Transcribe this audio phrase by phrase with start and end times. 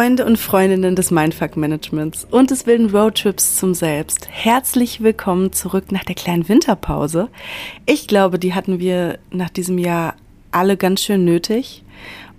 [0.00, 4.28] Freunde und Freundinnen des Mindfuck Managements und des wilden Roadtrips zum Selbst.
[4.30, 7.28] Herzlich willkommen zurück nach der kleinen Winterpause.
[7.84, 10.14] Ich glaube, die hatten wir nach diesem Jahr
[10.52, 11.84] alle ganz schön nötig.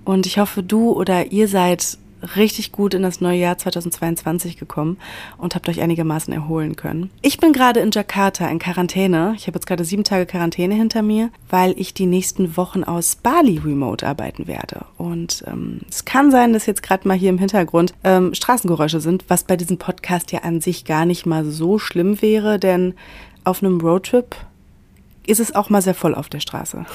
[0.05, 1.99] Und ich hoffe, du oder ihr seid
[2.35, 4.97] richtig gut in das neue Jahr 2022 gekommen
[5.37, 7.09] und habt euch einigermaßen erholen können.
[7.21, 9.33] Ich bin gerade in Jakarta in Quarantäne.
[9.35, 13.15] Ich habe jetzt gerade sieben Tage Quarantäne hinter mir, weil ich die nächsten Wochen aus
[13.15, 14.85] Bali remote arbeiten werde.
[14.97, 19.25] Und ähm, es kann sein, dass jetzt gerade mal hier im Hintergrund ähm, Straßengeräusche sind,
[19.27, 22.93] was bei diesem Podcast ja an sich gar nicht mal so schlimm wäre, denn
[23.43, 24.35] auf einem Roadtrip
[25.25, 26.85] ist es auch mal sehr voll auf der Straße.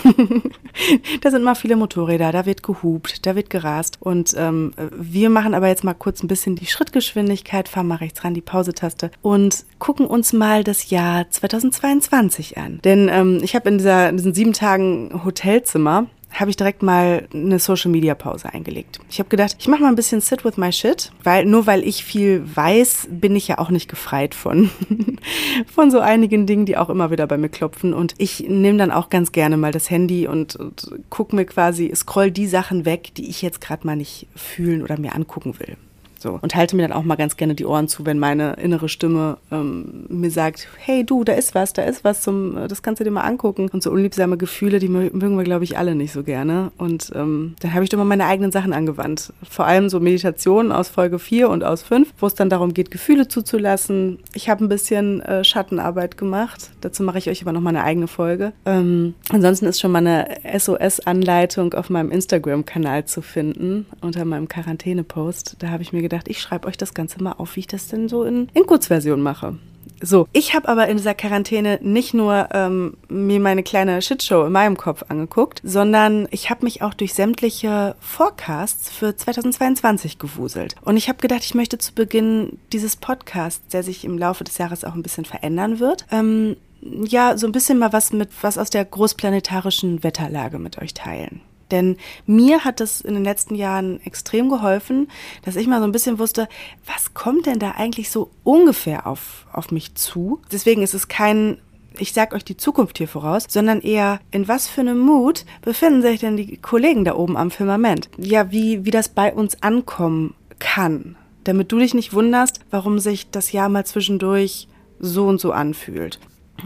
[1.21, 3.99] da sind mal viele Motorräder, da wird gehupt, da wird gerast.
[4.01, 8.25] Und ähm, wir machen aber jetzt mal kurz ein bisschen die Schrittgeschwindigkeit, fahren mal rechts
[8.25, 12.81] ran die Pausetaste und gucken uns mal das Jahr 2022 an.
[12.85, 16.07] Denn ähm, ich habe in, in diesen sieben Tagen Hotelzimmer
[16.41, 18.99] habe ich direkt mal eine Social Media Pause eingelegt.
[19.11, 21.83] Ich habe gedacht, ich mache mal ein bisschen Sit with my shit, weil nur weil
[21.83, 24.71] ich viel weiß, bin ich ja auch nicht gefreit von
[25.75, 28.91] von so einigen Dingen, die auch immer wieder bei mir klopfen und ich nehme dann
[28.91, 33.13] auch ganz gerne mal das Handy und, und gucke mir quasi scroll die Sachen weg,
[33.17, 35.77] die ich jetzt gerade mal nicht fühlen oder mir angucken will.
[36.19, 36.39] So.
[36.41, 39.37] Und halte mir dann auch mal ganz gerne die Ohren zu, wenn meine innere Stimme
[39.51, 43.05] ähm, mir sagt, hey du, da ist was, da ist was zum, das kannst du
[43.05, 43.69] dir mal angucken.
[43.73, 46.73] Und so unliebsame Gefühle, die mögen wir, glaube ich, alle nicht so gerne.
[46.79, 49.33] Und ähm, dann habe ich doch mal meine eigenen Sachen angewandt.
[49.49, 52.91] Vor allem so Meditationen aus Folge 4 und aus 5, wo es dann darum geht,
[52.91, 54.19] Gefühle zuzulassen.
[54.35, 56.71] Ich habe ein bisschen äh, Schattenarbeit gemacht.
[56.81, 58.53] Dazu mache ich euch aber noch mal eine eigene Folge.
[58.65, 60.29] Ähm, ansonsten ist schon mal eine
[60.59, 65.57] SOS-Anleitung auf meinem Instagram-Kanal zu finden, unter meinem Quarantäne-Post.
[65.59, 67.89] Da habe ich mir gedacht, ich schreibe euch das Ganze mal auf, wie ich das
[67.89, 69.59] denn so in, in Kurzversion mache.
[70.03, 74.53] So, ich habe aber in dieser Quarantäne nicht nur ähm, mir meine kleine Shitshow in
[74.53, 80.75] meinem Kopf angeguckt, sondern ich habe mich auch durch sämtliche Forecasts für 2022 gewuselt.
[80.83, 84.59] Und ich habe gedacht, ich möchte zu Beginn dieses Podcasts, der sich im Laufe des
[84.59, 88.59] Jahres auch ein bisschen verändern wird, ähm, ja, so ein bisschen mal was mit was
[88.59, 91.41] aus der großplanetarischen Wetterlage mit euch teilen.
[91.71, 91.97] Denn
[92.27, 95.09] mir hat das in den letzten Jahren extrem geholfen,
[95.43, 96.49] dass ich mal so ein bisschen wusste,
[96.87, 100.41] was kommt denn da eigentlich so ungefähr auf, auf mich zu?
[100.53, 101.59] Deswegen ist es kein,
[101.99, 106.03] ich sag euch die Zukunft hier voraus, sondern eher, in was für einem Mut befinden
[106.03, 108.09] sich denn die Kollegen da oben am Firmament?
[108.17, 111.17] Ja, wie, wie das bei uns ankommen kann.
[111.45, 114.69] Damit du dich nicht wunderst, warum sich das Jahr mal zwischendurch
[114.99, 116.19] so und so anfühlt.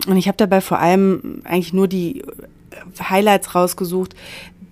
[0.06, 2.22] Und ich habe dabei vor allem eigentlich nur die
[2.99, 4.15] Highlights rausgesucht,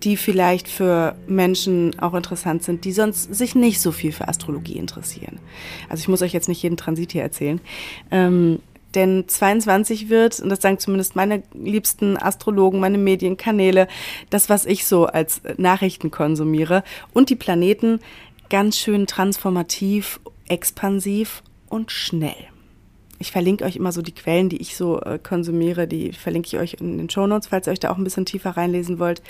[0.04, 4.76] die vielleicht für Menschen auch interessant sind, die sonst sich nicht so viel für Astrologie
[4.76, 5.38] interessieren.
[5.88, 7.60] Also ich muss euch jetzt nicht jeden Transit hier erzählen.
[8.10, 8.60] Ähm,
[8.94, 13.86] denn 22 wird, und das sagen zumindest meine liebsten Astrologen, meine Medienkanäle,
[14.30, 16.82] das, was ich so als Nachrichten konsumiere,
[17.12, 18.00] und die Planeten
[18.48, 22.48] ganz schön transformativ, expansiv und schnell.
[23.18, 26.58] Ich verlinke euch immer so die Quellen, die ich so äh, konsumiere, die verlinke ich
[26.58, 29.22] euch in den Show Notes, falls ihr euch da auch ein bisschen tiefer reinlesen wollt.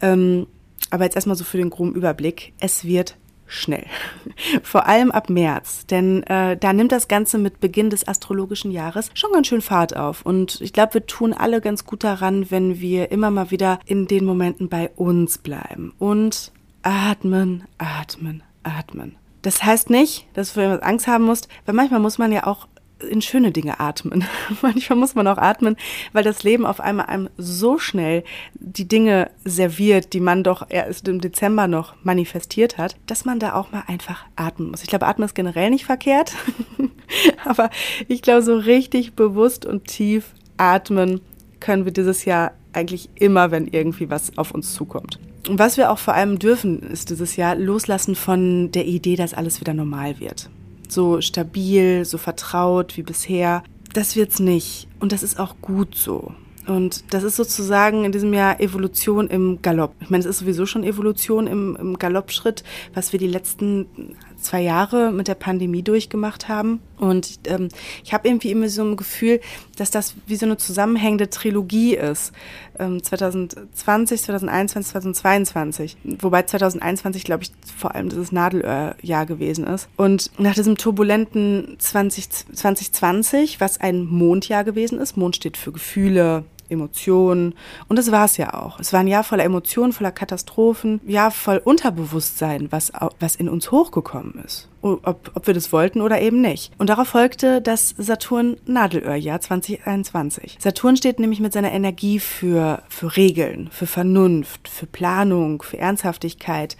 [0.00, 0.46] Ähm,
[0.90, 2.52] aber jetzt erstmal so für den groben Überblick.
[2.58, 3.16] Es wird
[3.46, 3.86] schnell.
[4.62, 9.10] Vor allem ab März, denn äh, da nimmt das Ganze mit Beginn des astrologischen Jahres
[9.14, 10.22] schon ganz schön Fahrt auf.
[10.22, 14.06] Und ich glaube, wir tun alle ganz gut daran, wenn wir immer mal wieder in
[14.06, 16.52] den Momenten bei uns bleiben und
[16.82, 19.16] atmen, atmen, atmen.
[19.42, 22.68] Das heißt nicht, dass du Angst haben musst, weil manchmal muss man ja auch
[23.08, 24.24] in schöne Dinge atmen.
[24.62, 25.76] Manchmal muss man auch atmen,
[26.12, 28.24] weil das Leben auf einmal einem so schnell
[28.54, 33.54] die Dinge serviert, die man doch erst im Dezember noch manifestiert hat, dass man da
[33.54, 34.82] auch mal einfach atmen muss.
[34.82, 36.34] Ich glaube, atmen ist generell nicht verkehrt,
[37.44, 37.70] aber
[38.08, 41.20] ich glaube, so richtig bewusst und tief atmen
[41.60, 45.18] können wir dieses Jahr eigentlich immer, wenn irgendwie was auf uns zukommt.
[45.48, 49.34] Und was wir auch vor allem dürfen, ist dieses Jahr loslassen von der Idee, dass
[49.34, 50.48] alles wieder normal wird
[50.92, 53.62] so stabil, so vertraut wie bisher.
[53.92, 54.88] Das wird's nicht.
[55.00, 56.32] Und das ist auch gut so.
[56.66, 59.94] Und das ist sozusagen in diesem Jahr Evolution im Galopp.
[60.00, 62.62] Ich meine, es ist sowieso schon Evolution im, im Galoppschritt,
[62.94, 66.80] was wir die letzten zwei Jahre mit der Pandemie durchgemacht haben.
[66.98, 67.68] Und ähm,
[68.04, 69.40] ich habe irgendwie immer so ein Gefühl,
[69.76, 72.32] dass das wie so eine zusammenhängende Trilogie ist.
[72.78, 75.96] Ähm, 2020, 2021, 2022.
[76.20, 79.88] Wobei 2021, glaube ich, vor allem dieses Nadelöhrjahr gewesen ist.
[79.96, 86.44] Und nach diesem turbulenten 20, 2020, was ein Mondjahr gewesen ist, Mond steht für Gefühle,
[86.72, 87.54] Emotionen.
[87.88, 88.80] Und das war es ja auch.
[88.80, 93.70] Es war ein Jahr voller Emotionen, voller Katastrophen, Jahr voll Unterbewusstsein, was, was in uns
[93.70, 94.68] hochgekommen ist.
[94.80, 96.72] Ob, ob wir das wollten oder eben nicht.
[96.76, 100.56] Und darauf folgte das Saturn-Nadelöhrjahr 2021.
[100.58, 106.76] Saturn steht nämlich mit seiner Energie für, für Regeln, für Vernunft, für Planung, für Ernsthaftigkeit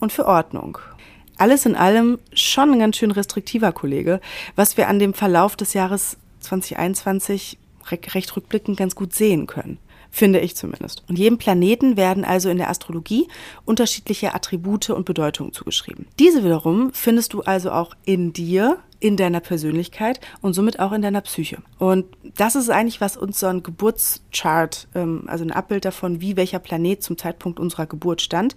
[0.00, 0.78] und für Ordnung.
[1.36, 4.20] alles in allem schon ein ganz schön restriktiver Kollege,
[4.54, 7.58] was wir an dem Verlauf des Jahres 2021
[7.90, 9.78] recht rückblickend ganz gut sehen können.
[10.14, 11.04] Finde ich zumindest.
[11.08, 13.28] Und jedem Planeten werden also in der Astrologie
[13.64, 16.06] unterschiedliche Attribute und Bedeutungen zugeschrieben.
[16.18, 21.00] Diese wiederum findest du also auch in dir, in deiner Persönlichkeit und somit auch in
[21.00, 21.62] deiner Psyche.
[21.78, 22.04] Und
[22.36, 26.58] das ist eigentlich, was uns so ein Geburtschart, ähm, also ein Abbild davon, wie welcher
[26.58, 28.54] Planet zum Zeitpunkt unserer Geburt stand,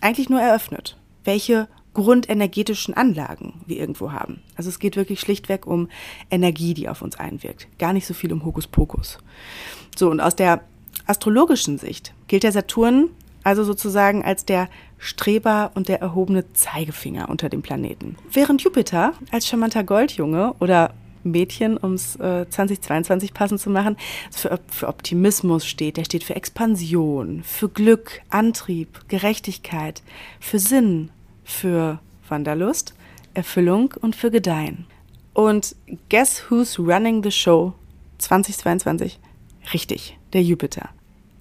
[0.00, 0.96] eigentlich nur eröffnet.
[1.22, 4.42] Welche grundenergetischen Anlagen wir irgendwo haben.
[4.56, 5.88] Also es geht wirklich schlichtweg um
[6.30, 7.68] Energie, die auf uns einwirkt.
[7.78, 9.18] Gar nicht so viel um Hokuspokus.
[9.96, 10.62] So, und aus der
[11.06, 13.10] astrologischen Sicht gilt der Saturn
[13.44, 14.68] also sozusagen als der
[14.98, 18.16] Streber und der erhobene Zeigefinger unter dem Planeten.
[18.32, 20.94] Während Jupiter als charmanter Goldjunge oder
[21.24, 23.96] Mädchen, um es äh, 2022 passend zu machen,
[24.30, 25.96] für, für Optimismus steht.
[25.96, 30.02] Der steht für Expansion, für Glück, Antrieb, Gerechtigkeit,
[30.40, 31.10] für Sinn,
[31.44, 32.94] für Wanderlust,
[33.34, 34.86] Erfüllung und für Gedeihen.
[35.32, 35.76] Und
[36.08, 37.74] guess who's running the show
[38.18, 39.18] 2022?
[39.72, 40.90] Richtig, der Jupiter.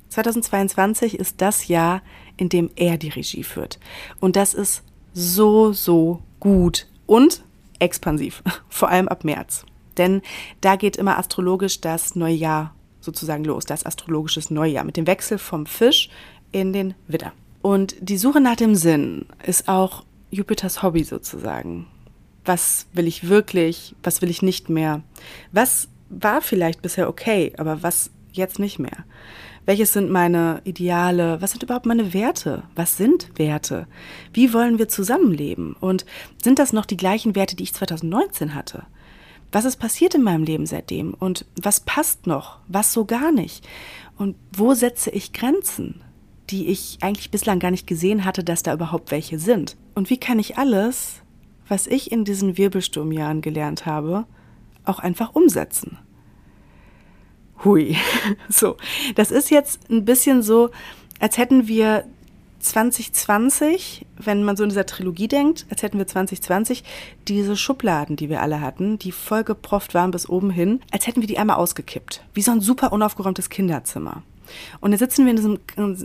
[0.09, 2.01] 2022 ist das Jahr,
[2.37, 3.79] in dem er die Regie führt.
[4.19, 4.83] Und das ist
[5.13, 7.43] so, so gut und
[7.79, 9.65] expansiv, vor allem ab März.
[9.97, 10.21] Denn
[10.61, 15.65] da geht immer astrologisch das Neujahr sozusagen los, das astrologisches Neujahr mit dem Wechsel vom
[15.65, 16.09] Fisch
[16.51, 17.33] in den Widder.
[17.63, 21.87] Und die Suche nach dem Sinn ist auch Jupiters Hobby sozusagen.
[22.43, 25.01] Was will ich wirklich, was will ich nicht mehr?
[25.53, 29.05] Was war vielleicht bisher okay, aber was jetzt nicht mehr?
[29.65, 31.41] Welches sind meine Ideale?
[31.41, 32.63] Was sind überhaupt meine Werte?
[32.75, 33.87] Was sind Werte?
[34.33, 35.73] Wie wollen wir zusammenleben?
[35.79, 36.05] Und
[36.43, 38.83] sind das noch die gleichen Werte, die ich 2019 hatte?
[39.53, 41.13] Was ist passiert in meinem Leben seitdem?
[41.13, 42.59] Und was passt noch?
[42.67, 43.65] Was so gar nicht?
[44.17, 46.01] Und wo setze ich Grenzen?
[46.49, 49.75] Die ich eigentlich bislang gar nicht gesehen hatte, dass da überhaupt welche sind.
[49.95, 51.21] Und wie kann ich alles,
[51.67, 54.25] was ich in diesen Wirbelsturmjahren gelernt habe,
[54.85, 55.97] auch einfach umsetzen?
[57.63, 57.95] Hui.
[58.49, 58.77] So,
[59.15, 60.69] das ist jetzt ein bisschen so,
[61.19, 62.05] als hätten wir
[62.59, 66.83] 2020, wenn man so in dieser Trilogie denkt, als hätten wir 2020
[67.27, 71.27] diese Schubladen, die wir alle hatten, die vollgeprofft waren bis oben hin, als hätten wir
[71.27, 72.23] die einmal ausgekippt.
[72.33, 74.23] Wie so ein super unaufgeräumtes Kinderzimmer.
[74.79, 75.59] Und jetzt sitzen wir in diesem,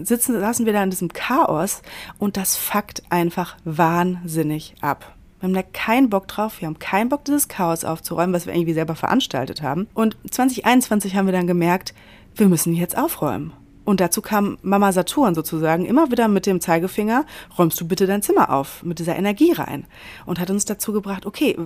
[0.04, 1.82] sitzen, saßen wir da in diesem Chaos
[2.18, 5.14] und das fuckt einfach wahnsinnig ab.
[5.40, 6.60] Wir haben da keinen Bock drauf.
[6.60, 9.86] Wir haben keinen Bock, dieses Chaos aufzuräumen, was wir irgendwie selber veranstaltet haben.
[9.94, 11.94] Und 2021 haben wir dann gemerkt,
[12.34, 13.52] wir müssen jetzt aufräumen.
[13.88, 17.24] Und dazu kam Mama Saturn sozusagen immer wieder mit dem Zeigefinger,
[17.56, 19.86] räumst du bitte dein Zimmer auf, mit dieser Energie rein.
[20.26, 21.56] Und hat uns dazu gebracht, okay,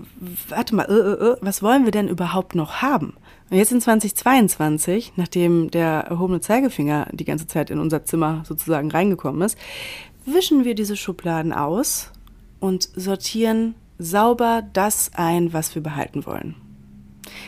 [0.48, 3.14] warte mal, äh, äh, äh was wollen wir denn überhaupt noch haben?
[3.50, 8.92] Und jetzt in 2022, nachdem der erhobene Zeigefinger die ganze Zeit in unser Zimmer sozusagen
[8.92, 9.58] reingekommen ist,
[10.24, 12.12] wischen wir diese Schubladen aus
[12.60, 16.61] und sortieren sauber das ein, was wir behalten wollen.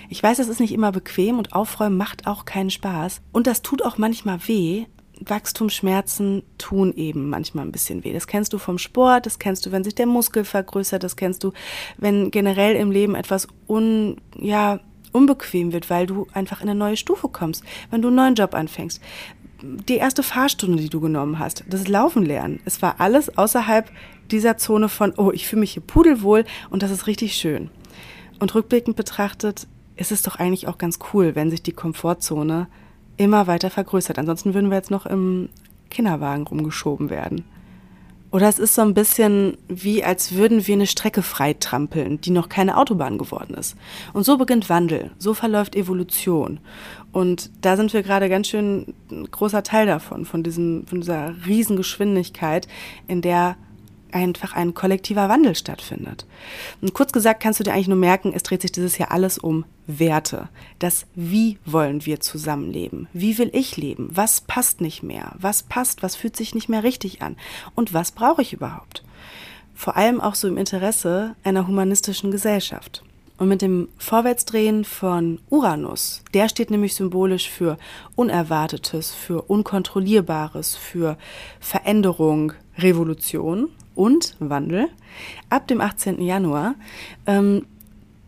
[0.09, 3.21] Ich weiß, es ist nicht immer bequem und aufräumen macht auch keinen Spaß.
[3.33, 4.87] Und das tut auch manchmal weh.
[5.21, 8.13] Wachstumsschmerzen tun eben manchmal ein bisschen weh.
[8.13, 11.45] Das kennst du vom Sport, das kennst du, wenn sich der Muskel vergrößert, das kennst
[11.45, 11.53] du,
[11.99, 14.81] wenn generell im Leben etwas un, ja,
[15.13, 18.55] unbequem wird, weil du einfach in eine neue Stufe kommst, wenn du einen neuen Job
[18.55, 19.01] anfängst.
[19.63, 22.61] Die erste Fahrstunde, die du genommen hast, das Laufen lernen.
[22.65, 23.91] Es war alles außerhalb
[24.31, 27.71] dieser Zone von, oh, ich fühle mich hier pudelwohl und das ist richtig schön.
[28.41, 32.67] Und rückblickend betrachtet ist es doch eigentlich auch ganz cool, wenn sich die Komfortzone
[33.17, 34.19] immer weiter vergrößert.
[34.19, 35.49] Ansonsten würden wir jetzt noch im
[35.91, 37.45] Kinderwagen rumgeschoben werden.
[38.35, 42.49] Oder es ist so ein bisschen wie, als würden wir eine Strecke freitrampeln, die noch
[42.49, 43.77] keine Autobahn geworden ist.
[44.13, 46.59] Und so beginnt Wandel, so verläuft Evolution.
[47.13, 51.33] Und da sind wir gerade ganz schön ein großer Teil davon, von, diesem, von dieser
[51.47, 52.67] Riesengeschwindigkeit,
[53.07, 53.55] in der
[54.15, 56.27] einfach ein kollektiver Wandel stattfindet.
[56.81, 59.39] Und kurz gesagt kannst du dir eigentlich nur merken, es dreht sich dieses Jahr alles
[59.39, 60.49] um Werte.
[60.79, 63.09] Das Wie wollen wir zusammenleben?
[63.13, 64.09] Wie will ich leben?
[64.13, 65.33] Was passt nicht mehr?
[65.39, 66.03] Was passt?
[66.03, 67.37] Was fühlt sich nicht mehr richtig an?
[67.75, 69.05] Und was brauche ich überhaupt?
[69.75, 73.03] Vor allem auch so im Interesse einer humanistischen Gesellschaft.
[73.37, 77.79] Und mit dem Vorwärtsdrehen von Uranus, der steht nämlich symbolisch für
[78.15, 81.19] Unerwartetes, für Unkontrollierbares, für
[81.59, 84.89] Veränderung, Revolution und Wandel
[85.51, 86.21] ab dem 18.
[86.21, 86.75] Januar,
[87.27, 87.67] ähm,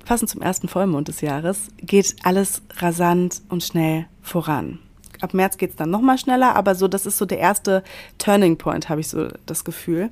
[0.05, 4.79] passend zum ersten Vollmond des Jahres, geht alles rasant und schnell voran.
[5.21, 7.83] Ab März geht es dann nochmal schneller, aber so, das ist so der erste
[8.19, 10.11] Turning Point, habe ich so das Gefühl.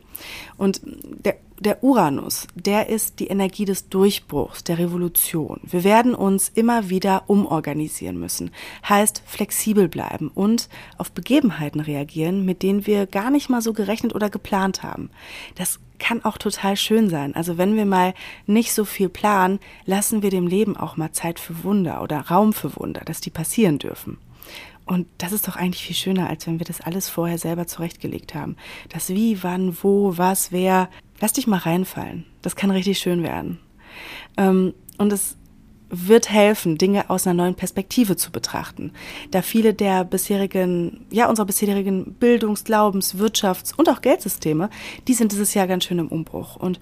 [0.57, 5.61] Und der der Uranus, der ist die Energie des Durchbruchs, der Revolution.
[5.63, 8.51] Wir werden uns immer wieder umorganisieren müssen.
[8.89, 10.69] Heißt flexibel bleiben und
[10.99, 15.11] auf Begebenheiten reagieren, mit denen wir gar nicht mal so gerechnet oder geplant haben.
[15.55, 17.35] Das kann auch total schön sein.
[17.35, 18.15] Also wenn wir mal
[18.47, 22.53] nicht so viel planen, lassen wir dem Leben auch mal Zeit für Wunder oder Raum
[22.53, 24.19] für Wunder, dass die passieren dürfen.
[24.87, 28.35] Und das ist doch eigentlich viel schöner, als wenn wir das alles vorher selber zurechtgelegt
[28.35, 28.57] haben.
[28.91, 30.91] Das Wie, wann, wo, was, wer.
[31.21, 32.25] Lass dich mal reinfallen.
[32.43, 33.59] Das kann richtig schön werden.
[34.37, 35.37] Ähm, und es
[35.91, 38.93] wird helfen, Dinge aus einer neuen Perspektive zu betrachten.
[39.31, 44.71] Da viele der bisherigen, ja, unserer bisherigen Bildungs-, Glaubens-, Wirtschafts- und auch Geldsysteme,
[45.07, 46.57] die sind dieses Jahr ganz schön im Umbruch.
[46.57, 46.81] Und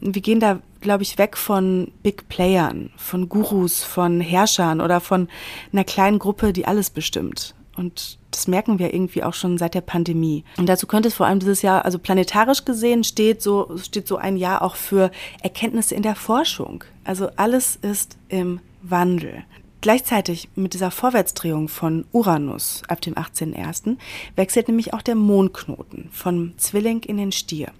[0.00, 5.28] wir gehen da, glaube ich, weg von Big Playern, von Gurus, von Herrschern oder von
[5.72, 7.54] einer kleinen Gruppe, die alles bestimmt.
[7.76, 10.44] Und das merken wir irgendwie auch schon seit der Pandemie.
[10.58, 14.16] Und dazu könnte es vor allem dieses Jahr, also planetarisch gesehen, steht so, steht so
[14.16, 15.10] ein Jahr auch für
[15.42, 16.84] Erkenntnisse in der Forschung.
[17.04, 19.44] Also alles ist im Wandel.
[19.80, 23.96] Gleichzeitig mit dieser Vorwärtsdrehung von Uranus ab dem 18.01.
[24.36, 27.72] wechselt nämlich auch der Mondknoten von Zwilling in den Stier.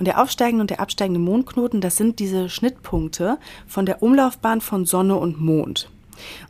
[0.00, 4.84] Und der aufsteigende und der absteigende Mondknoten, das sind diese Schnittpunkte von der Umlaufbahn von
[4.84, 5.88] Sonne und Mond.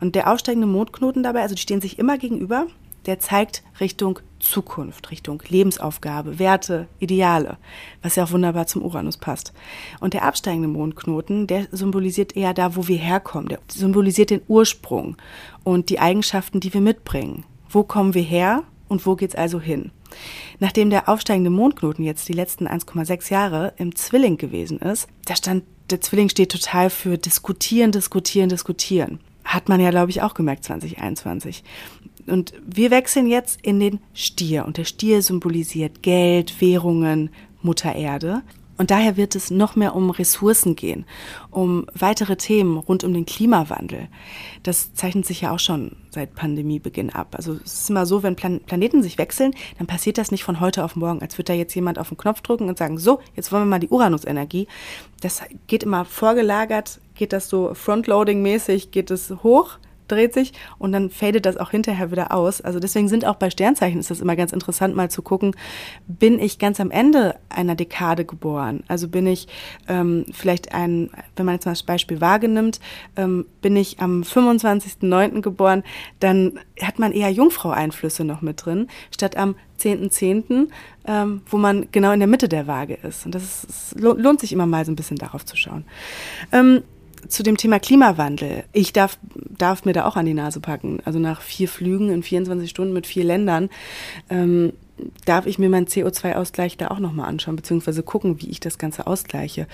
[0.01, 2.65] Und der aufsteigende Mondknoten dabei, also die stehen sich immer gegenüber,
[3.05, 7.57] der zeigt Richtung Zukunft, Richtung Lebensaufgabe, Werte, Ideale,
[8.01, 9.53] was ja auch wunderbar zum Uranus passt.
[9.99, 15.17] Und der absteigende Mondknoten, der symbolisiert eher da, wo wir herkommen, der symbolisiert den Ursprung
[15.63, 17.43] und die Eigenschaften, die wir mitbringen.
[17.69, 19.91] Wo kommen wir her und wo geht's also hin?
[20.59, 25.63] Nachdem der aufsteigende Mondknoten jetzt die letzten 1,6 Jahre im Zwilling gewesen ist, da stand,
[25.89, 29.19] der Zwilling steht total für diskutieren, diskutieren, diskutieren.
[29.43, 31.63] Hat man ja, glaube ich, auch gemerkt 2021.
[32.27, 34.65] Und wir wechseln jetzt in den Stier.
[34.65, 37.29] Und der Stier symbolisiert Geld, Währungen,
[37.61, 38.41] Mutter Erde.
[38.77, 41.05] Und daher wird es noch mehr um Ressourcen gehen,
[41.49, 44.09] um weitere Themen rund um den Klimawandel.
[44.63, 47.35] Das zeichnet sich ja auch schon seit Pandemiebeginn ab.
[47.37, 50.59] Also es ist immer so, wenn Plan Planeten sich wechseln, dann passiert das nicht von
[50.59, 53.21] heute auf morgen, als würde da jetzt jemand auf den Knopf drücken und sagen, so,
[53.35, 54.67] jetzt wollen wir mal die Uranus-Energie.
[55.21, 61.09] Das geht immer vorgelagert, geht das so frontloading-mäßig, geht es hoch dreht sich und dann
[61.09, 62.61] fadet das auch hinterher wieder aus.
[62.61, 65.55] Also deswegen sind auch bei Sternzeichen ist das immer ganz interessant, mal zu gucken,
[66.07, 68.83] bin ich ganz am Ende einer Dekade geboren?
[68.87, 69.47] Also bin ich
[69.87, 72.79] ähm, vielleicht ein, wenn man jetzt mal das Beispiel Waage nimmt,
[73.15, 75.41] ähm, bin ich am 25.09.
[75.41, 75.83] geboren,
[76.19, 80.69] dann hat man eher Jungfrau-Einflüsse noch mit drin, statt am 10.10.,
[81.07, 83.25] ähm, wo man genau in der Mitte der Waage ist.
[83.25, 85.85] Und das, ist, lohnt sich immer mal so ein bisschen darauf zu schauen.
[86.51, 86.83] Ähm,
[87.27, 88.63] zu dem Thema Klimawandel.
[88.73, 89.17] Ich darf,
[89.57, 90.99] darf mir da auch an die Nase packen.
[91.05, 93.69] Also nach vier Flügen in 24 Stunden mit vier Ländern
[94.29, 94.73] ähm,
[95.25, 99.07] darf ich mir meinen CO2-Ausgleich da auch nochmal anschauen, beziehungsweise gucken, wie ich das Ganze
[99.07, 99.67] ausgleiche.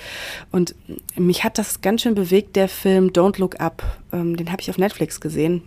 [0.51, 0.75] Und
[1.15, 3.83] mich hat das ganz schön bewegt, der Film Don't Look Up.
[4.11, 5.63] Ähm, den habe ich auf Netflix gesehen.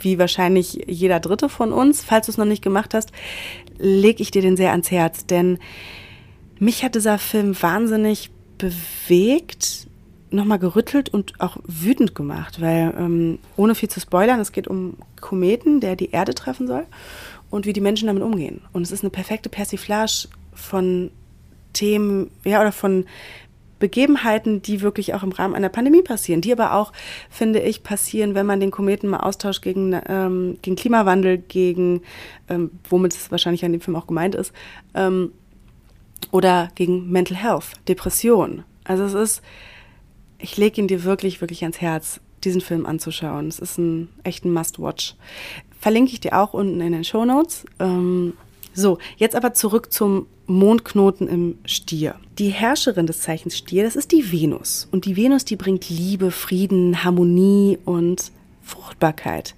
[0.00, 2.02] Wie wahrscheinlich jeder Dritte von uns.
[2.02, 3.12] Falls du es noch nicht gemacht hast,
[3.78, 5.26] lege ich dir den sehr ans Herz.
[5.26, 5.58] Denn
[6.58, 9.86] mich hat dieser Film wahnsinnig bewegt
[10.34, 14.96] nochmal gerüttelt und auch wütend gemacht, weil ähm, ohne viel zu spoilern, es geht um
[15.20, 16.84] Kometen, der die Erde treffen soll
[17.50, 18.62] und wie die Menschen damit umgehen.
[18.72, 21.10] Und es ist eine perfekte Persiflage von
[21.72, 23.04] Themen, ja, oder von
[23.78, 26.92] Begebenheiten, die wirklich auch im Rahmen einer Pandemie passieren, die aber auch,
[27.28, 32.02] finde ich, passieren, wenn man den Kometen mal austauscht gegen, ähm, gegen Klimawandel, gegen,
[32.48, 34.52] ähm, womit es wahrscheinlich an dem Film auch gemeint ist,
[34.94, 35.32] ähm,
[36.30, 38.64] oder gegen Mental Health, Depression.
[38.84, 39.42] Also es ist
[40.38, 43.48] ich lege ihn dir wirklich, wirklich ans Herz, diesen Film anzuschauen.
[43.48, 45.14] Es ist ein echt ein Must-Watch.
[45.80, 47.64] Verlinke ich dir auch unten in den Show Notes.
[47.78, 48.34] Ähm,
[48.74, 52.16] so, jetzt aber zurück zum Mondknoten im Stier.
[52.38, 54.88] Die Herrscherin des Zeichens Stier, das ist die Venus.
[54.90, 59.54] Und die Venus, die bringt Liebe, Frieden, Harmonie und Fruchtbarkeit.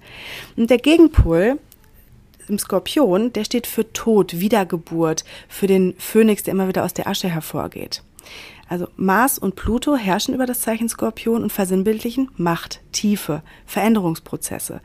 [0.55, 1.59] Und der Gegenpol
[2.47, 7.07] im Skorpion, der steht für Tod, Wiedergeburt, für den Phönix, der immer wieder aus der
[7.07, 8.03] Asche hervorgeht.
[8.69, 14.81] Also Mars und Pluto herrschen über das Zeichen Skorpion und versinnbildlichen Macht, Tiefe, Veränderungsprozesse,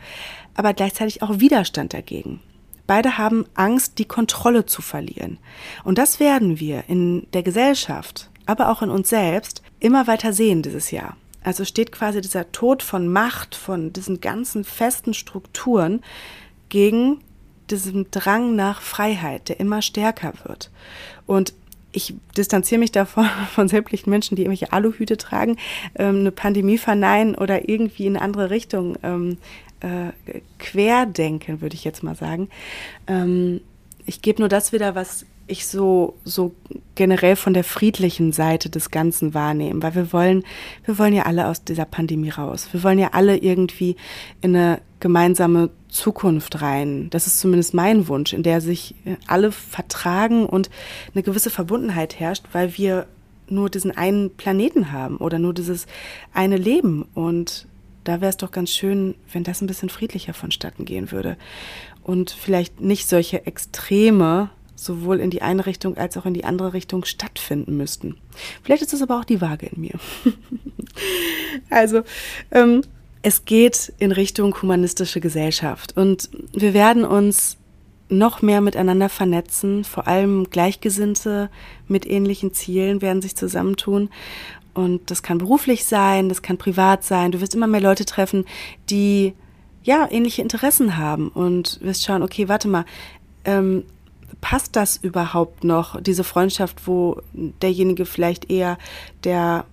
[0.55, 2.41] aber gleichzeitig auch Widerstand dagegen.
[2.87, 5.39] Beide haben Angst, die Kontrolle zu verlieren.
[5.85, 10.63] Und das werden wir in der Gesellschaft, aber auch in uns selbst immer weiter sehen
[10.63, 11.17] dieses Jahr.
[11.45, 16.03] Also steht quasi dieser Tod von Macht, von diesen ganzen festen Strukturen
[16.69, 17.21] gegen
[17.71, 20.71] diesen Drang nach Freiheit, der immer stärker wird.
[21.27, 21.55] Und
[21.93, 25.57] ich distanziere mich davon von sämtlichen Menschen, die irgendwelche Aluhüte tragen,
[25.95, 29.39] ähm, eine Pandemie verneinen oder irgendwie in eine andere Richtung ähm,
[29.81, 32.49] äh, querdenken, würde ich jetzt mal sagen.
[33.07, 33.61] Ähm,
[34.05, 36.55] ich gebe nur das wieder, was ich so, so
[36.95, 40.45] generell von der friedlichen Seite des Ganzen wahrnehmen, weil wir wollen,
[40.85, 42.69] wir wollen ja alle aus dieser Pandemie raus.
[42.73, 43.97] Wir wollen ja alle irgendwie
[44.41, 47.11] in eine gemeinsame Zukunft rein.
[47.11, 48.95] Das ist zumindest mein Wunsch, in der sich
[49.27, 50.71] alle vertragen und
[51.13, 53.07] eine gewisse Verbundenheit herrscht, weil wir
[53.49, 55.87] nur diesen einen Planeten haben oder nur dieses
[56.33, 57.05] eine Leben.
[57.15, 57.67] Und
[58.05, 61.37] da wäre es doch ganz schön, wenn das ein bisschen friedlicher vonstatten gehen würde.
[62.05, 66.75] Und vielleicht nicht solche Extreme sowohl in die eine Richtung als auch in die andere
[66.75, 68.19] Richtung stattfinden müssten.
[68.63, 69.95] Vielleicht ist es aber auch die Waage in mir.
[71.71, 72.03] also,
[72.53, 72.83] ähm,
[73.23, 77.57] es geht in Richtung humanistische Gesellschaft und wir werden uns
[78.09, 81.49] noch mehr miteinander vernetzen, vor allem Gleichgesinnte
[81.89, 84.11] mit ähnlichen Zielen werden sich zusammentun.
[84.75, 87.33] Und das kann beruflich sein, das kann privat sein.
[87.33, 88.45] Du wirst immer mehr Leute treffen,
[88.91, 89.35] die
[89.83, 92.85] ja ähnliche Interessen haben und wirst schauen, okay, warte mal,
[93.45, 93.85] ähm,
[94.41, 98.79] passt das überhaupt noch, diese Freundschaft, wo derjenige vielleicht eher
[99.25, 99.65] der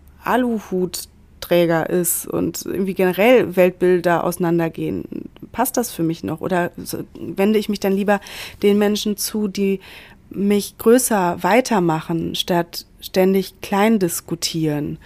[1.50, 5.30] Aluhutträger ist und irgendwie generell Weltbilder auseinandergehen?
[5.52, 6.42] Passt das für mich noch?
[6.42, 6.72] Oder
[7.20, 8.20] wende ich mich dann lieber
[8.62, 9.80] den Menschen zu, die
[10.30, 15.00] mich größer weitermachen, statt ständig klein diskutieren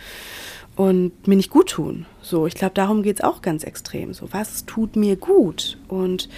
[0.75, 2.05] und mir nicht gut tun?
[2.21, 4.13] So, ich glaube, darum geht es auch ganz extrem.
[4.13, 5.77] So, was tut mir gut?
[5.87, 6.29] Und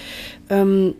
[0.49, 0.95] ähm,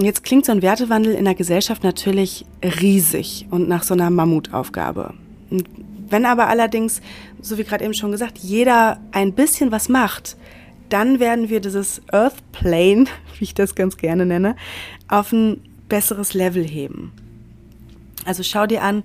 [0.00, 5.14] Jetzt klingt so ein Wertewandel in der Gesellschaft natürlich riesig und nach so einer Mammutaufgabe.
[6.10, 7.00] Wenn aber allerdings,
[7.40, 10.36] so wie gerade eben schon gesagt, jeder ein bisschen was macht,
[10.88, 13.06] dann werden wir dieses Earth Plane,
[13.38, 14.56] wie ich das ganz gerne nenne,
[15.08, 17.12] auf ein besseres Level heben.
[18.24, 19.04] Also schau dir an,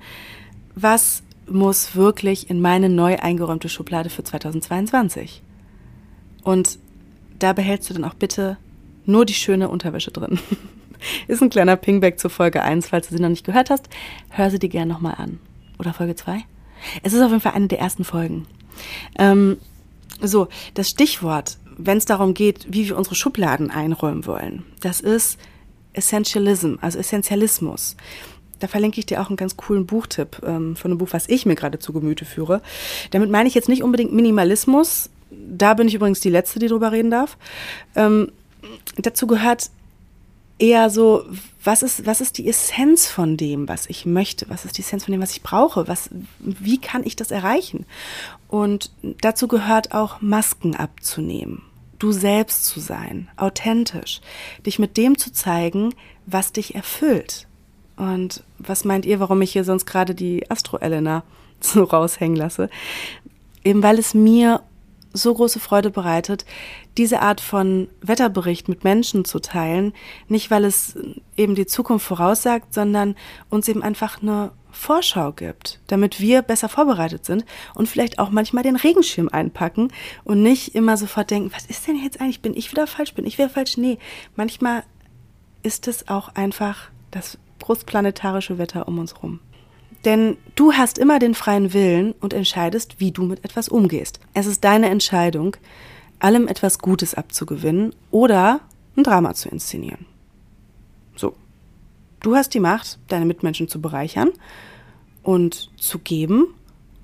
[0.75, 5.41] was muss wirklich in meine neu eingeräumte Schublade für 2022?
[6.43, 6.79] Und
[7.39, 8.57] da behältst du dann auch bitte
[9.05, 10.39] nur die schöne Unterwäsche drin.
[11.27, 13.89] Ist ein kleiner Pingback zur Folge 1, falls du sie noch nicht gehört hast.
[14.29, 15.39] Hör sie dir gerne nochmal an.
[15.77, 16.43] Oder Folge 2?
[17.03, 18.47] Es ist auf jeden Fall eine der ersten Folgen.
[19.17, 19.57] Ähm,
[20.21, 25.37] so, das Stichwort, wenn es darum geht, wie wir unsere Schubladen einräumen wollen, das ist
[25.93, 27.95] Essentialism, also Essentialismus.
[28.59, 31.45] Da verlinke ich dir auch einen ganz coolen Buchtipp ähm, von einem Buch, was ich
[31.45, 32.61] mir gerade zu Gemüte führe.
[33.11, 35.09] Damit meine ich jetzt nicht unbedingt Minimalismus.
[35.29, 37.37] Da bin ich übrigens die Letzte, die drüber reden darf.
[37.95, 38.31] Ähm,
[38.97, 39.69] dazu gehört
[40.59, 41.25] eher so,
[41.63, 44.49] was ist, was ist die Essenz von dem, was ich möchte?
[44.49, 45.87] Was ist die Essenz von dem, was ich brauche?
[45.87, 47.85] Was, wie kann ich das erreichen?
[48.47, 48.91] Und
[49.21, 51.63] dazu gehört auch Masken abzunehmen,
[51.99, 54.21] du selbst zu sein, authentisch,
[54.65, 55.93] dich mit dem zu zeigen,
[56.25, 57.47] was dich erfüllt.
[57.97, 61.23] Und was meint ihr, warum ich hier sonst gerade die Astro-Elena
[61.59, 62.69] so raushängen lasse?
[63.63, 64.61] Eben weil es mir
[65.15, 66.45] so große Freude bereitet,
[66.97, 69.93] diese Art von Wetterbericht mit Menschen zu teilen.
[70.27, 70.97] Nicht, weil es
[71.35, 73.15] eben die Zukunft voraussagt, sondern
[73.49, 78.63] uns eben einfach eine Vorschau gibt, damit wir besser vorbereitet sind und vielleicht auch manchmal
[78.63, 79.91] den Regenschirm einpacken
[80.25, 82.41] und nicht immer sofort denken, was ist denn jetzt eigentlich?
[82.41, 83.13] Bin ich wieder falsch?
[83.13, 83.77] Bin ich wieder falsch?
[83.77, 83.97] Nee,
[84.35, 84.83] manchmal
[85.63, 89.39] ist es auch einfach das großplanetarische Wetter um uns herum.
[90.05, 94.19] Denn du hast immer den freien Willen und entscheidest, wie du mit etwas umgehst.
[94.33, 95.57] Es ist deine Entscheidung,
[96.19, 98.61] allem etwas Gutes abzugewinnen oder
[98.95, 100.05] ein Drama zu inszenieren.
[101.15, 101.35] So.
[102.21, 104.31] Du hast die Macht, deine Mitmenschen zu bereichern
[105.23, 106.53] und zu geben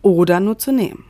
[0.02, 1.04] oder nur zu nehmen.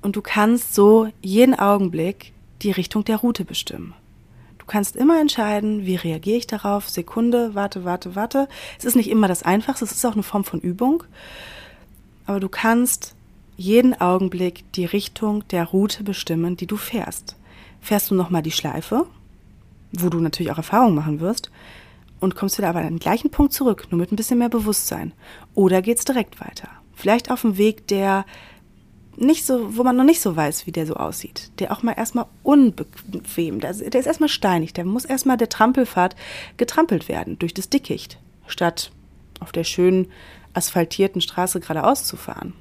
[0.00, 3.94] Und du kannst so jeden Augenblick die Richtung der Route bestimmen.
[4.72, 8.48] Kannst immer entscheiden, wie reagiere ich darauf, Sekunde, warte, warte, warte.
[8.78, 11.04] Es ist nicht immer das Einfachste, es ist auch eine Form von Übung.
[12.24, 13.14] Aber du kannst
[13.58, 17.36] jeden Augenblick die Richtung der Route bestimmen, die du fährst.
[17.82, 19.04] Fährst du nochmal die Schleife,
[19.92, 21.50] wo du natürlich auch Erfahrung machen wirst,
[22.20, 25.12] und kommst wieder aber an den gleichen Punkt zurück, nur mit ein bisschen mehr Bewusstsein.
[25.52, 26.68] Oder geht's direkt weiter?
[26.94, 28.24] Vielleicht auf dem Weg, der
[29.16, 31.50] nicht so, wo man noch nicht so weiß, wie der so aussieht.
[31.58, 36.16] Der auch mal erstmal unbequem, der, der ist erstmal steinig, der muss erstmal der Trampelfahrt
[36.56, 38.90] getrampelt werden durch das Dickicht, statt
[39.40, 40.08] auf der schönen
[40.54, 42.54] asphaltierten Straße geradeaus zu fahren.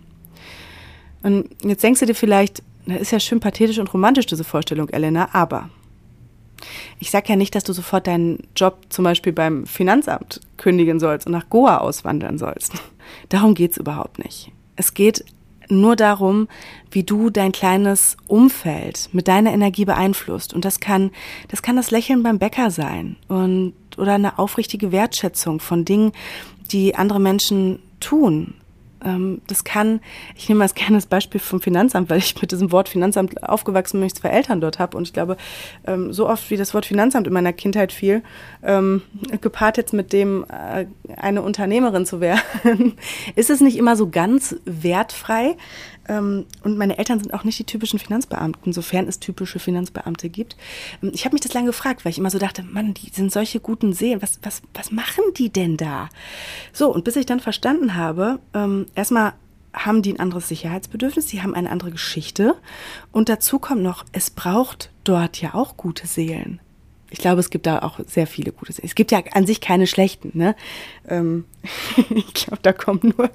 [1.23, 4.89] Und jetzt denkst du dir vielleicht, das ist ja schön pathetisch und romantisch, diese Vorstellung,
[4.89, 5.69] Elena, aber
[6.99, 11.25] ich sag ja nicht, dass du sofort deinen Job zum Beispiel beim Finanzamt kündigen sollst
[11.25, 12.73] und nach Goa auswandern sollst.
[13.29, 14.51] Darum geht's überhaupt nicht.
[14.75, 15.25] Es geht
[15.71, 16.47] nur darum,
[16.91, 20.53] wie du dein kleines Umfeld mit deiner Energie beeinflusst.
[20.53, 21.12] Und das kann,
[21.47, 26.12] das kann das Lächeln beim Bäcker sein und, oder eine aufrichtige Wertschätzung von Dingen,
[26.71, 28.53] die andere Menschen tun.
[29.03, 30.01] Ähm, das kann,
[30.35, 33.99] ich nehme als gerne das Beispiel vom Finanzamt, weil ich mit diesem Wort Finanzamt aufgewachsen
[33.99, 34.97] bin, ich zwei Eltern dort habe.
[34.97, 35.37] Und ich glaube,
[35.85, 38.23] ähm, so oft wie das Wort Finanzamt in meiner Kindheit fiel,
[38.63, 39.01] ähm,
[39.41, 40.85] gepaart jetzt mit dem, äh,
[41.17, 42.41] eine Unternehmerin zu werden,
[43.35, 45.55] ist es nicht immer so ganz wertfrei.
[46.07, 50.55] Ähm, und meine Eltern sind auch nicht die typischen Finanzbeamten, sofern es typische Finanzbeamte gibt.
[51.01, 53.31] Ähm, ich habe mich das lange gefragt, weil ich immer so dachte, Mann, die sind
[53.31, 54.21] solche guten Seelen.
[54.21, 56.09] Was, was, was machen die denn da?
[56.73, 59.33] So, und bis ich dann verstanden habe, ähm, erstmal
[59.73, 62.55] haben die ein anderes Sicherheitsbedürfnis, sie haben eine andere Geschichte.
[63.11, 66.59] Und dazu kommt noch, es braucht dort ja auch gute Seelen
[67.12, 68.74] ich glaube, es gibt da auch sehr viele gute.
[68.82, 70.32] Es gibt ja an sich keine schlechten.
[70.34, 70.56] Ne?
[71.08, 71.45] Ähm,
[72.10, 73.30] ich glaube, da kommt nur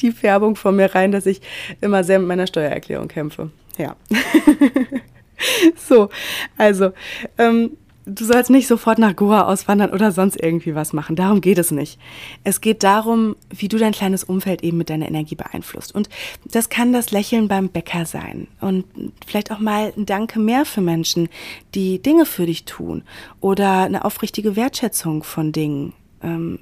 [0.00, 1.42] die Färbung von mir rein, dass ich
[1.80, 3.50] immer sehr mit meiner Steuererklärung kämpfe.
[3.76, 3.96] Ja.
[5.76, 6.08] so,
[6.56, 6.92] also
[7.36, 11.16] ähm, du sollst nicht sofort nach Goa auswandern oder sonst irgendwie was machen.
[11.16, 11.98] Darum geht es nicht.
[12.44, 15.94] Es geht darum, wie du dein kleines Umfeld eben mit deiner Energie beeinflusst.
[15.94, 16.08] Und
[16.44, 18.46] das kann das Lächeln beim Bäcker sein.
[18.60, 18.84] Und
[19.26, 21.28] vielleicht auch mal ein Danke mehr für Menschen,
[21.74, 23.02] die Dinge für dich tun.
[23.40, 25.92] Oder eine aufrichtige Wertschätzung von Dingen,
[26.22, 26.58] ähm,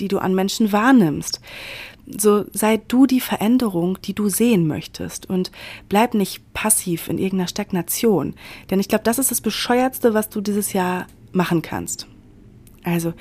[0.00, 1.40] die du an Menschen wahrnimmst
[2.06, 5.50] so sei du die Veränderung, die du sehen möchtest und
[5.88, 8.34] bleib nicht passiv in irgendeiner Stagnation.
[8.70, 12.06] Denn ich glaube, das ist das Bescheuertste, was du dieses Jahr machen kannst.
[12.84, 13.12] Also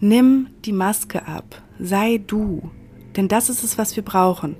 [0.00, 2.70] nimm die Maske ab, sei du.
[3.16, 4.56] Denn das ist es, was wir brauchen.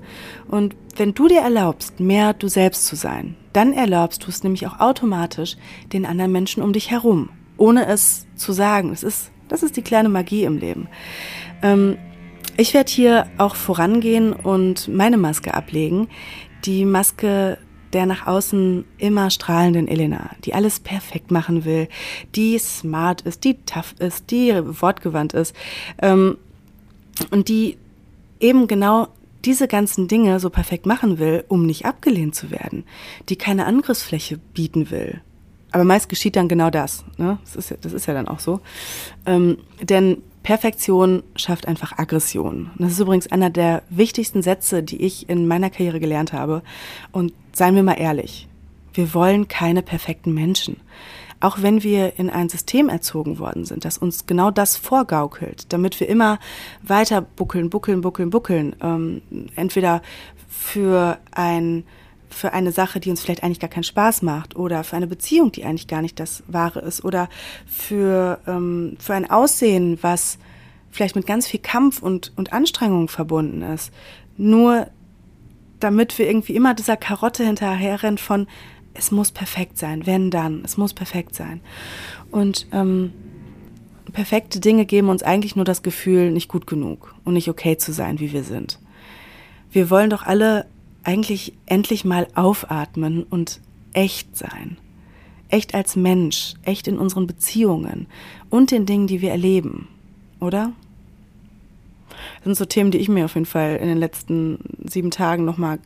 [0.47, 4.65] Und wenn du dir erlaubst, mehr du selbst zu sein, dann erlaubst du es nämlich
[4.65, 5.57] auch automatisch
[5.93, 8.89] den anderen Menschen um dich herum, ohne es zu sagen.
[8.89, 10.87] Das ist, das ist die kleine Magie im Leben.
[11.61, 11.97] Ähm,
[12.57, 16.07] ich werde hier auch vorangehen und meine Maske ablegen.
[16.65, 17.57] Die Maske
[17.93, 21.87] der nach außen immer strahlenden Elena, die alles perfekt machen will,
[22.35, 25.55] die smart ist, die tough ist, die wortgewandt ist
[26.01, 26.37] ähm,
[27.31, 27.77] und die
[28.39, 29.07] eben genau
[29.45, 32.83] diese ganzen Dinge so perfekt machen will, um nicht abgelehnt zu werden,
[33.29, 35.21] die keine Angriffsfläche bieten will.
[35.71, 37.05] Aber meist geschieht dann genau das.
[37.17, 37.37] Ne?
[37.43, 38.61] Das, ist ja, das ist ja dann auch so.
[39.25, 42.71] Ähm, denn Perfektion schafft einfach Aggression.
[42.77, 46.61] Das ist übrigens einer der wichtigsten Sätze, die ich in meiner Karriere gelernt habe.
[47.11, 48.47] Und seien wir mal ehrlich,
[48.93, 50.77] wir wollen keine perfekten Menschen.
[51.41, 55.99] Auch wenn wir in ein System erzogen worden sind, das uns genau das vorgaukelt, damit
[55.99, 56.39] wir immer
[56.81, 59.21] weiter buckeln, buckeln, buckeln, buckeln, ähm,
[59.57, 60.01] entweder
[60.47, 61.83] für ein
[62.29, 65.51] für eine Sache, die uns vielleicht eigentlich gar keinen Spaß macht oder für eine Beziehung,
[65.51, 67.29] die eigentlich gar nicht das Wahre ist oder
[67.65, 70.37] für, ähm, für ein Aussehen, was
[70.91, 73.91] vielleicht mit ganz viel Kampf und, und Anstrengung verbunden ist.
[74.35, 74.87] Nur
[75.79, 78.47] damit wir irgendwie immer dieser Karotte hinterherrennen von,
[78.93, 81.61] es muss perfekt sein, wenn dann, es muss perfekt sein.
[82.31, 83.13] Und ähm,
[84.11, 87.91] perfekte Dinge geben uns eigentlich nur das Gefühl, nicht gut genug und nicht okay zu
[87.91, 88.79] sein, wie wir sind.
[89.71, 90.65] Wir wollen doch alle
[91.07, 93.61] eigentlich endlich mal aufatmen und
[93.93, 94.77] echt sein.
[95.47, 98.07] Echt als Mensch, echt in unseren Beziehungen
[98.49, 99.87] und den Dingen, die wir erleben,
[100.41, 100.73] oder?
[102.35, 105.45] Das sind so Themen, die ich mir auf jeden Fall in den letzten sieben Tagen
[105.45, 105.79] nochmal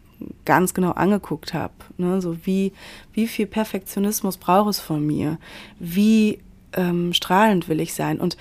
[0.44, 1.74] ganz genau angeguckt habe.
[1.98, 2.20] Ne?
[2.20, 2.74] So wie,
[3.14, 5.38] wie viel Perfektionismus braucht es von mir?
[5.78, 6.40] Wie
[6.74, 8.20] ähm, strahlend will ich sein?
[8.20, 8.38] Und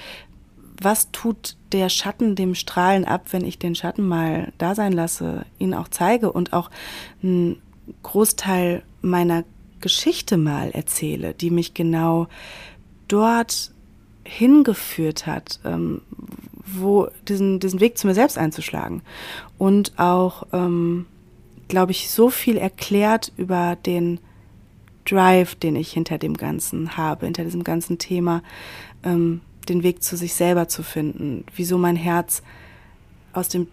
[0.80, 5.44] was tut der Schatten dem Strahlen ab, wenn ich den Schatten mal da sein lasse,
[5.58, 6.70] ihn auch zeige und auch
[7.22, 7.60] einen
[8.02, 9.44] Großteil meiner
[9.80, 12.28] Geschichte mal erzähle, die mich genau
[13.08, 13.72] dort
[14.24, 16.02] hingeführt hat, ähm,
[16.64, 19.02] wo diesen, diesen Weg zu mir selbst einzuschlagen.
[19.58, 21.06] Und auch, ähm,
[21.68, 24.20] glaube ich, so viel erklärt über den
[25.04, 28.42] Drive, den ich hinter dem Ganzen habe, hinter diesem ganzen Thema,
[29.02, 32.42] ähm, den Weg zu sich selber zu finden, wieso mein Herz
[33.32, 33.68] aus dem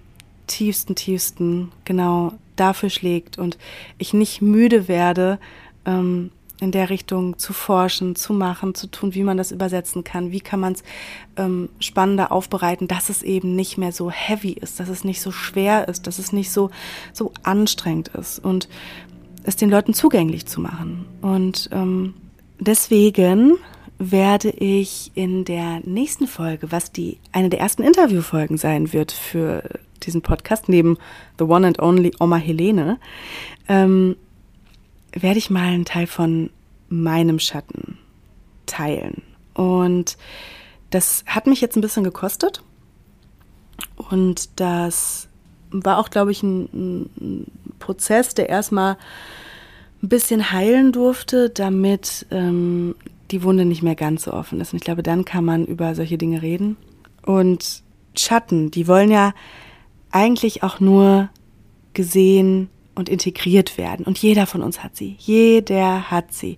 [0.47, 3.57] tiefsten, tiefsten genau dafür schlägt und
[3.97, 5.39] ich nicht müde werde,
[5.85, 10.31] ähm, in der Richtung zu forschen, zu machen, zu tun, wie man das übersetzen kann,
[10.31, 10.83] wie kann man es
[11.35, 15.31] ähm, spannender aufbereiten, dass es eben nicht mehr so heavy ist, dass es nicht so
[15.31, 16.71] schwer ist, dass es nicht so,
[17.13, 18.67] so anstrengend ist und
[19.43, 21.05] es den Leuten zugänglich zu machen.
[21.21, 22.15] Und ähm,
[22.59, 23.57] deswegen
[23.99, 29.63] werde ich in der nächsten Folge, was die eine der ersten Interviewfolgen sein wird für
[30.03, 30.97] diesen Podcast, neben
[31.39, 32.99] The One and Only Oma Helene,
[33.67, 34.15] ähm,
[35.11, 36.51] werde ich mal einen Teil von
[36.89, 37.97] meinem Schatten
[38.65, 39.23] teilen.
[39.53, 40.17] Und
[40.91, 42.61] das hat mich jetzt ein bisschen gekostet.
[43.95, 45.27] Und das
[45.71, 48.97] war auch, glaube ich, ein, ein Prozess, der erstmal
[50.03, 52.95] ein bisschen heilen durfte, damit ähm,
[53.31, 54.73] die Wunde nicht mehr ganz so offen ist.
[54.73, 56.77] Und ich glaube, dann kann man über solche Dinge reden.
[57.25, 57.83] Und
[58.15, 59.33] Schatten, die wollen ja
[60.11, 61.29] eigentlich auch nur
[61.93, 64.05] gesehen und integriert werden.
[64.05, 65.15] Und jeder von uns hat sie.
[65.19, 66.57] Jeder hat sie.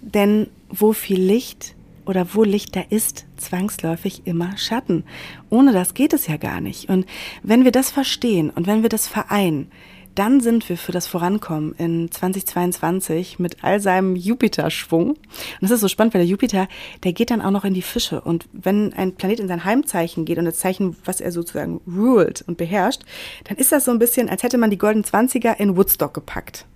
[0.00, 1.74] Denn wo viel Licht
[2.06, 5.04] oder wo Licht da ist, zwangsläufig immer Schatten.
[5.50, 6.88] Ohne das geht es ja gar nicht.
[6.88, 7.06] Und
[7.42, 9.70] wenn wir das verstehen und wenn wir das vereinen,
[10.14, 15.10] dann sind wir für das Vorankommen in 2022 mit all seinem Jupiter-Schwung.
[15.10, 15.18] Und
[15.60, 16.68] das ist so spannend, weil der Jupiter,
[17.04, 18.20] der geht dann auch noch in die Fische.
[18.20, 22.42] Und wenn ein Planet in sein Heimzeichen geht und das Zeichen, was er sozusagen ruled
[22.46, 23.02] und beherrscht,
[23.44, 26.66] dann ist das so ein bisschen, als hätte man die Golden Zwanziger in Woodstock gepackt.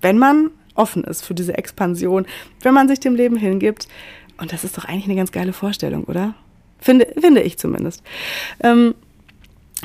[0.00, 2.26] Wenn man offen ist für diese Expansion,
[2.62, 3.88] wenn man sich dem Leben hingibt.
[4.38, 6.34] Und das ist doch eigentlich eine ganz geile Vorstellung, oder?
[6.78, 8.02] Finde, finde ich zumindest.
[8.62, 8.94] Ähm,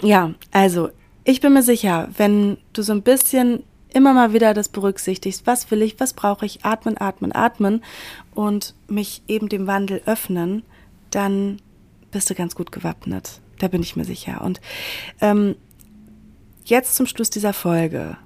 [0.01, 0.89] ja, also
[1.25, 5.71] ich bin mir sicher, wenn du so ein bisschen immer mal wieder das berücksichtigst, was
[5.71, 7.83] will ich, was brauche ich, atmen, atmen, atmen
[8.35, 10.63] und mich eben dem Wandel öffnen,
[11.09, 11.57] dann
[12.11, 13.41] bist du ganz gut gewappnet.
[13.57, 14.41] Da bin ich mir sicher.
[14.41, 14.61] Und
[15.21, 15.55] ähm,
[16.63, 18.17] jetzt zum Schluss dieser Folge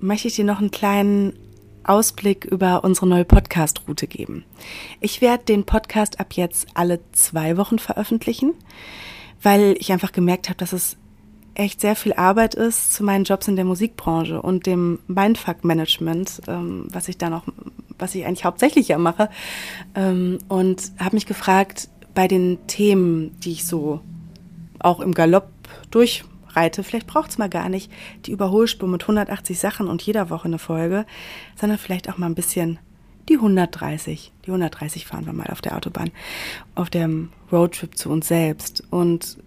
[0.00, 1.34] möchte ich dir noch einen kleinen
[1.84, 4.44] Ausblick über unsere neue Podcast-Route geben.
[5.00, 8.54] Ich werde den Podcast ab jetzt alle zwei Wochen veröffentlichen,
[9.42, 10.96] weil ich einfach gemerkt habe, dass es
[11.56, 16.86] echt sehr viel Arbeit ist zu meinen Jobs in der Musikbranche und dem Mindfuck-Management, ähm,
[16.90, 17.44] was ich da noch,
[17.98, 19.30] was ich eigentlich hauptsächlich ja mache.
[19.94, 24.00] Ähm, und habe mich gefragt, bei den Themen, die ich so
[24.78, 25.48] auch im Galopp
[25.90, 27.90] durchreite, vielleicht braucht es mal gar nicht
[28.26, 31.06] die Überholspur mit 180 Sachen und jeder Woche eine Folge,
[31.58, 32.78] sondern vielleicht auch mal ein bisschen
[33.28, 34.32] die 130.
[34.44, 36.10] Die 130 fahren wir mal auf der Autobahn,
[36.74, 38.84] auf dem Roadtrip zu uns selbst.
[38.90, 39.38] Und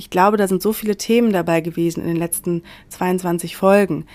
[0.00, 4.06] ich glaube, da sind so viele Themen dabei gewesen in den letzten 22 Folgen,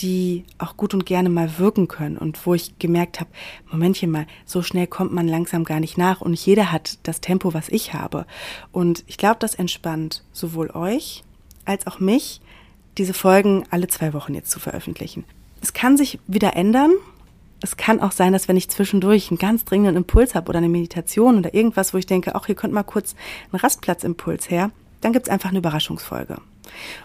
[0.00, 3.28] die auch gut und gerne mal wirken können und wo ich gemerkt habe,
[3.70, 7.52] Momentchen mal, so schnell kommt man langsam gar nicht nach und jeder hat das Tempo,
[7.52, 8.24] was ich habe.
[8.72, 11.22] Und ich glaube, das entspannt sowohl euch
[11.66, 12.40] als auch mich,
[12.96, 15.24] diese Folgen alle zwei Wochen jetzt zu veröffentlichen.
[15.60, 16.92] Es kann sich wieder ändern.
[17.60, 20.70] Es kann auch sein, dass wenn ich zwischendurch einen ganz dringenden Impuls habe oder eine
[20.70, 23.14] Meditation oder irgendwas, wo ich denke, ach, hier könnte mal kurz
[23.52, 26.38] ein Rastplatzimpuls her, dann gibt es einfach eine Überraschungsfolge.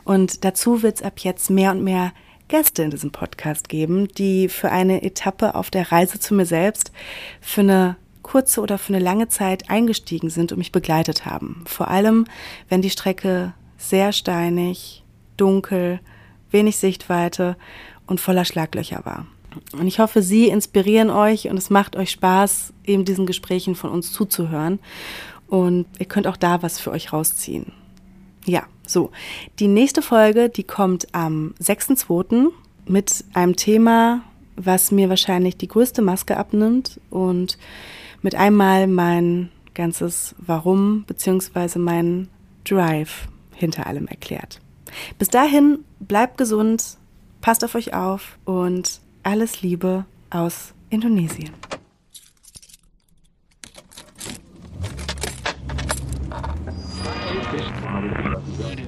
[0.03, 2.13] Und dazu wird es ab jetzt mehr und mehr
[2.47, 6.91] Gäste in diesem Podcast geben, die für eine Etappe auf der Reise zu mir selbst
[7.39, 11.63] für eine kurze oder für eine lange Zeit eingestiegen sind und mich begleitet haben.
[11.65, 12.25] Vor allem,
[12.69, 15.03] wenn die Strecke sehr steinig,
[15.37, 15.99] dunkel,
[16.51, 17.55] wenig Sichtweite
[18.05, 19.25] und voller Schlaglöcher war.
[19.73, 23.91] Und ich hoffe, Sie inspirieren euch und es macht euch Spaß, eben diesen Gesprächen von
[23.91, 24.79] uns zuzuhören.
[25.47, 27.73] Und ihr könnt auch da was für euch rausziehen.
[28.45, 29.11] Ja, so.
[29.59, 32.51] Die nächste Folge, die kommt am 6.2.
[32.87, 34.21] mit einem Thema,
[34.55, 37.57] was mir wahrscheinlich die größte Maske abnimmt und
[38.21, 41.79] mit einmal mein ganzes Warum bzw.
[41.79, 42.27] mein
[42.65, 44.59] Drive hinter allem erklärt.
[45.17, 46.97] Bis dahin, bleibt gesund,
[47.39, 51.51] passt auf euch auf und alles Liebe aus Indonesien.
[58.49, 58.80] up.